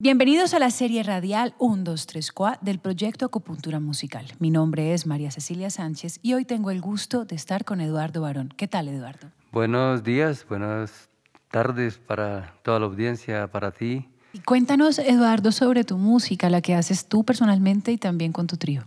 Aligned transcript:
Bienvenidos 0.00 0.54
a 0.54 0.60
la 0.60 0.70
serie 0.70 1.02
radial 1.02 1.56
1, 1.58 1.82
2, 1.82 2.06
3, 2.06 2.30
4 2.30 2.60
del 2.64 2.78
proyecto 2.78 3.26
Acupuntura 3.26 3.80
Musical. 3.80 4.26
Mi 4.38 4.48
nombre 4.48 4.94
es 4.94 5.08
María 5.08 5.32
Cecilia 5.32 5.70
Sánchez 5.70 6.20
y 6.22 6.34
hoy 6.34 6.44
tengo 6.44 6.70
el 6.70 6.80
gusto 6.80 7.24
de 7.24 7.34
estar 7.34 7.64
con 7.64 7.80
Eduardo 7.80 8.20
Barón. 8.20 8.54
¿Qué 8.56 8.68
tal, 8.68 8.86
Eduardo? 8.86 9.32
Buenos 9.50 10.04
días, 10.04 10.46
buenas 10.48 11.10
tardes 11.50 11.98
para 11.98 12.54
toda 12.62 12.78
la 12.78 12.86
audiencia, 12.86 13.48
para 13.50 13.72
ti. 13.72 14.08
Y 14.32 14.38
cuéntanos, 14.38 15.00
Eduardo, 15.00 15.50
sobre 15.50 15.82
tu 15.82 15.98
música, 15.98 16.48
la 16.48 16.60
que 16.60 16.76
haces 16.76 17.08
tú 17.08 17.24
personalmente 17.24 17.90
y 17.90 17.98
también 17.98 18.30
con 18.30 18.46
tu 18.46 18.56
trío. 18.56 18.86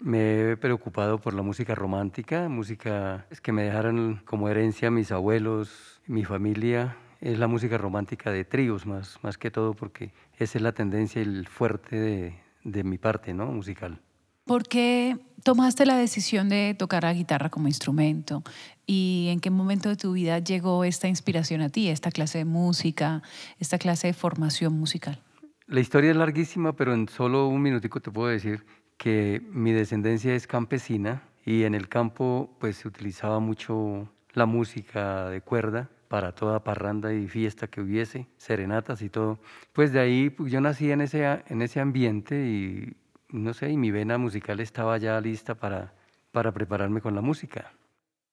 Me 0.00 0.50
he 0.50 0.56
preocupado 0.56 1.20
por 1.20 1.32
la 1.32 1.42
música 1.42 1.76
romántica, 1.76 2.48
música 2.48 3.24
que 3.40 3.52
me 3.52 3.62
dejaron 3.62 4.20
como 4.24 4.48
herencia 4.48 4.90
mis 4.90 5.12
abuelos, 5.12 6.00
mi 6.08 6.24
familia, 6.24 6.96
es 7.20 7.38
la 7.38 7.46
música 7.46 7.78
romántica 7.78 8.30
de 8.30 8.44
tríos 8.44 8.86
más, 8.86 9.18
más 9.22 9.36
que 9.38 9.50
todo 9.50 9.74
porque 9.74 10.12
esa 10.38 10.58
es 10.58 10.62
la 10.62 10.72
tendencia 10.72 11.20
y 11.20 11.24
el 11.24 11.46
fuerte 11.46 11.96
de, 11.96 12.34
de 12.64 12.84
mi 12.84 12.98
parte 12.98 13.34
¿no? 13.34 13.46
musical. 13.46 14.00
¿Por 14.44 14.66
qué 14.66 15.18
tomaste 15.44 15.86
la 15.86 15.96
decisión 15.96 16.48
de 16.48 16.74
tocar 16.76 17.04
la 17.04 17.12
guitarra 17.12 17.50
como 17.50 17.68
instrumento? 17.68 18.42
¿Y 18.86 19.28
en 19.30 19.40
qué 19.40 19.50
momento 19.50 19.88
de 19.88 19.96
tu 19.96 20.12
vida 20.12 20.38
llegó 20.38 20.82
esta 20.84 21.08
inspiración 21.08 21.60
a 21.60 21.68
ti, 21.68 21.88
esta 21.88 22.10
clase 22.10 22.38
de 22.38 22.44
música, 22.44 23.22
esta 23.58 23.78
clase 23.78 24.08
de 24.08 24.12
formación 24.12 24.72
musical? 24.72 25.22
La 25.66 25.80
historia 25.80 26.10
es 26.10 26.16
larguísima, 26.16 26.74
pero 26.74 26.94
en 26.94 27.08
solo 27.08 27.46
un 27.46 27.62
minutico 27.62 28.00
te 28.00 28.10
puedo 28.10 28.28
decir 28.28 28.64
que 28.96 29.40
mi 29.52 29.72
descendencia 29.72 30.34
es 30.34 30.46
campesina 30.46 31.22
y 31.44 31.62
en 31.62 31.74
el 31.74 31.88
campo 31.88 32.56
pues 32.58 32.76
se 32.76 32.88
utilizaba 32.88 33.38
mucho 33.38 34.08
la 34.32 34.46
música 34.46 35.28
de 35.28 35.42
cuerda 35.42 35.90
para 36.10 36.32
toda 36.32 36.64
parranda 36.64 37.14
y 37.14 37.28
fiesta 37.28 37.68
que 37.68 37.80
hubiese, 37.80 38.26
serenatas 38.36 39.00
y 39.00 39.08
todo. 39.08 39.38
Pues 39.72 39.92
de 39.92 40.00
ahí 40.00 40.28
pues, 40.28 40.50
yo 40.50 40.60
nací 40.60 40.90
en 40.90 41.02
ese, 41.02 41.24
en 41.46 41.62
ese 41.62 41.78
ambiente 41.78 42.34
y 42.48 42.96
no 43.28 43.54
sé, 43.54 43.70
y 43.70 43.76
mi 43.76 43.92
vena 43.92 44.18
musical 44.18 44.58
estaba 44.58 44.98
ya 44.98 45.20
lista 45.20 45.54
para, 45.54 45.94
para 46.32 46.50
prepararme 46.50 47.00
con 47.00 47.14
la 47.14 47.20
música. 47.20 47.70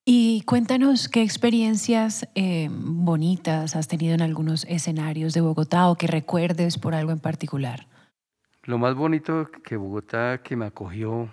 Y 0.05 0.41
cuéntanos 0.47 1.07
qué 1.07 1.21
experiencias 1.21 2.27
eh, 2.33 2.67
bonitas 2.71 3.75
has 3.75 3.87
tenido 3.87 4.15
en 4.15 4.23
algunos 4.23 4.65
escenarios 4.65 5.35
de 5.35 5.41
Bogotá 5.41 5.87
o 5.89 5.95
que 5.97 6.07
recuerdes 6.07 6.79
por 6.79 6.95
algo 6.95 7.11
en 7.11 7.19
particular. 7.19 7.85
Lo 8.63 8.79
más 8.79 8.95
bonito 8.95 9.51
que 9.63 9.77
Bogotá 9.77 10.41
que 10.41 10.55
me 10.55 10.65
acogió, 10.65 11.29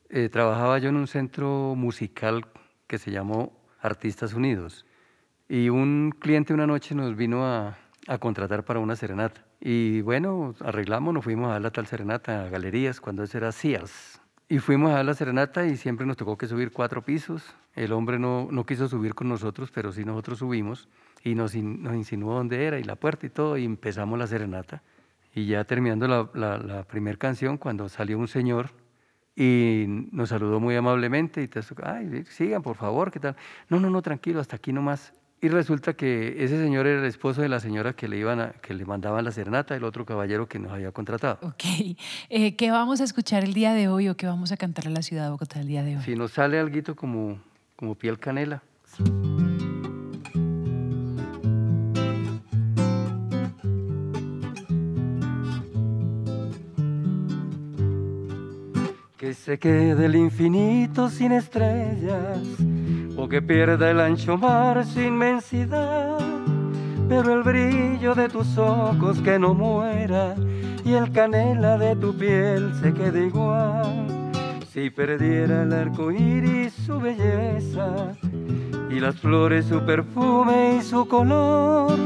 Eh, 0.10 0.30
trabajaba 0.30 0.78
yo 0.78 0.90
en 0.90 0.98
un 0.98 1.08
centro 1.08 1.74
musical 1.76 2.46
que 2.86 3.00
se 3.00 3.10
llamó 3.10 3.52
Artistas 3.82 4.34
Unidos 4.34 4.86
y 5.50 5.70
un 5.70 6.14
cliente 6.20 6.54
una 6.54 6.68
noche 6.68 6.96
nos 6.96 7.16
vino 7.16 7.46
a, 7.46 7.78
a, 8.08 8.18
contratar 8.18 8.66
para 8.66 8.80
una 8.80 8.96
serenata. 8.96 9.46
Y 9.60 10.02
bueno, 10.02 10.54
arreglamos, 10.60 11.14
nos 11.14 11.24
fuimos 11.24 11.50
a 11.50 11.54
dar 11.54 11.62
la 11.62 11.72
tal 11.72 11.88
serenata 11.88 12.44
a 12.44 12.50
galerías, 12.50 13.00
cuando 13.00 13.24
eso 13.24 13.38
era 13.38 13.52
Sears. 13.52 14.22
Y 14.50 14.60
fuimos 14.60 14.92
a 14.92 14.96
dar 14.96 15.06
la 15.06 15.14
serenata 15.14 15.66
y 15.66 15.76
siempre 15.76 16.06
nos 16.06 16.16
tocó 16.16 16.38
que 16.38 16.48
subir 16.48 16.72
cuatro 16.72 17.04
pisos. 17.04 17.56
El 17.76 17.92
hombre 17.92 18.18
no, 18.18 18.48
no 18.52 18.66
quiso 18.66 18.88
subir 18.88 19.14
con 19.14 19.28
nosotros, 19.28 19.72
pero 19.72 19.92
sí 19.92 20.06
nosotros 20.06 20.40
subimos 20.40 20.88
y 21.24 21.36
nos, 21.36 21.54
nos 21.56 21.96
insinuó 21.96 22.36
dónde 22.36 22.66
era 22.66 22.80
y 22.80 22.84
la 22.84 22.96
puerta 22.96 23.26
y 23.26 23.30
todo 23.30 23.58
y 23.58 23.66
empezamos 23.66 24.18
la 24.18 24.28
serenata. 24.28 24.84
Y 25.36 25.48
ya 25.48 25.64
terminando 25.66 26.08
la, 26.08 26.30
la, 26.34 26.58
la 26.58 26.84
primera 26.84 27.18
canción, 27.18 27.58
cuando 27.58 27.90
salió 27.90 28.18
un 28.18 28.28
señor 28.28 28.70
y 29.36 29.86
nos 30.12 30.30
saludó 30.30 30.60
muy 30.60 30.76
amablemente 30.76 31.44
y 31.44 31.48
te 31.48 31.60
ay, 31.84 32.24
sigan 32.26 32.64
por 32.64 32.76
favor, 32.76 33.12
¿qué 33.12 33.20
tal? 33.20 33.36
No, 33.70 33.80
no, 33.80 33.90
no, 33.90 34.02
tranquilo, 34.02 34.40
hasta 34.40 34.56
aquí 34.56 34.74
nomás. 34.74 35.14
Y 35.40 35.50
resulta 35.50 35.94
que 35.94 36.44
ese 36.44 36.60
señor 36.60 36.88
era 36.88 37.00
el 37.00 37.06
esposo 37.06 37.44
de 37.44 37.50
la 37.50 37.60
señora 37.60 37.94
que 37.94 38.08
le, 38.08 38.18
iban 38.18 38.40
a, 38.40 38.50
que 38.54 38.74
le 38.74 38.86
mandaban 38.86 39.24
la 39.24 39.32
serenata, 39.32 39.76
el 39.76 39.84
otro 39.84 40.04
caballero 40.04 40.48
que 40.48 40.58
nos 40.58 40.72
había 40.72 40.92
contratado. 40.92 41.38
Ok. 41.44 41.64
Eh, 42.30 42.56
¿Qué 42.56 42.72
vamos 42.72 43.02
a 43.02 43.04
escuchar 43.04 43.44
el 43.44 43.54
día 43.54 43.74
de 43.74 43.88
hoy 43.88 44.10
o 44.10 44.18
qué 44.18 44.26
vamos 44.26 44.52
a 44.52 44.58
cantar 44.58 44.88
en 44.88 44.96
la 44.96 45.04
ciudad 45.04 45.26
de 45.26 45.30
Bogotá 45.30 45.60
el 45.60 45.68
día 45.68 45.84
de 45.84 45.98
hoy? 45.98 46.04
Si 46.04 46.16
nos 46.16 46.32
sale 46.32 46.60
algo 46.60 46.96
como, 46.96 47.40
como 47.76 47.96
piel 47.96 48.18
canela. 48.18 48.64
Que 59.18 59.34
se 59.34 59.60
quede 59.60 60.06
el 60.06 60.16
infinito 60.16 61.10
sin 61.10 61.32
estrellas 61.32 62.40
que 63.30 63.42
pierda 63.42 63.92
el 63.92 64.00
ancho 64.00 64.38
mar 64.38 64.86
su 64.86 65.02
inmensidad, 65.02 66.18
pero 67.10 67.34
el 67.34 67.44
brillo 67.44 68.16
de 68.16 68.30
tus 68.30 68.58
ojos 68.58 69.20
que 69.22 69.38
no 69.38 69.54
muera 69.54 70.36
y 70.86 70.94
el 70.94 71.12
canela 71.12 71.78
de 71.78 71.96
tu 71.96 72.18
piel 72.18 72.74
se 72.82 72.94
quede 72.94 73.26
igual. 73.28 74.08
Si 74.72 74.90
perdiera 74.90 75.64
el 75.64 75.74
arco 75.74 76.12
iris 76.12 76.74
su 76.86 77.00
belleza 77.00 78.14
y 78.90 79.00
las 79.00 79.16
flores 79.16 79.66
su 79.66 79.82
perfume 79.82 80.78
y 80.78 80.82
su 80.82 81.08
color, 81.08 81.98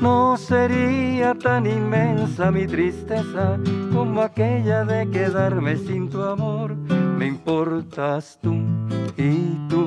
no 0.00 0.36
sería 0.36 1.34
tan 1.34 1.66
inmensa 1.66 2.50
mi 2.50 2.66
tristeza 2.66 3.58
como 3.92 4.22
aquella 4.22 4.84
de 4.84 5.10
quedarme 5.10 5.76
sin 5.76 6.08
tu 6.08 6.22
amor. 6.22 6.76
Me 7.18 7.26
importas 7.26 8.38
tú 8.42 8.54
y 9.16 9.56
tú 9.68 9.81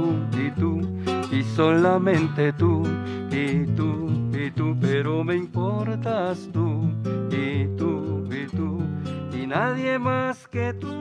solamente 1.55 2.51
tú 2.53 2.83
y 3.31 3.65
tú 3.75 4.29
y 4.33 4.51
tú, 4.51 4.75
pero 4.79 5.23
me 5.23 5.35
importas 5.35 6.49
tú 6.51 6.91
y 7.31 7.65
tú 7.77 8.27
y 8.29 8.45
tú 8.47 8.79
y 9.33 9.47
nadie 9.47 9.97
más 9.97 10.47
que 10.49 10.73
tú. 10.73 10.93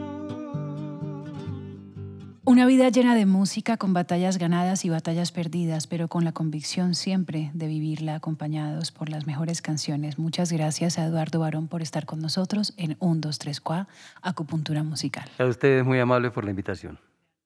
Una 2.47 2.67
vida 2.67 2.89
llena 2.91 3.15
de 3.15 3.27
música, 3.27 3.79
con 3.79 3.95
batallas 3.95 4.39
ganadas 4.39 4.85
y 4.85 4.91
batallas 4.91 5.33
perdidas, 5.33 5.87
pero 5.87 6.09
con 6.09 6.25
la 6.25 6.33
convicción 6.33 6.95
siempre 6.95 7.51
de 7.55 7.67
vivirla 7.67 8.15
acompañados 8.17 8.93
por 8.93 9.09
las 9.09 9.27
mejores 9.27 9.63
canciones. 9.63 10.19
Muchas 10.19 10.53
gracias 10.53 10.99
a 10.99 11.07
Eduardo 11.07 11.41
Barón 11.41 11.69
por 11.69 11.83
estar 11.83 12.05
con 12.05 12.21
nosotros 12.21 12.75
en 12.77 12.97
1, 13.01 13.21
2, 13.23 13.39
3, 13.39 13.61
4, 13.61 13.93
Acupuntura 14.23 14.85
Musical. 14.85 15.29
A 15.39 15.47
ustedes 15.47 15.85
muy 15.85 15.99
amable 15.99 16.31
por 16.31 16.45
la 16.45 16.51
invitación. 16.51 16.99